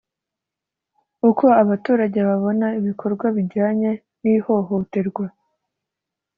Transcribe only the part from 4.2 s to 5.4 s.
n ihohoterwa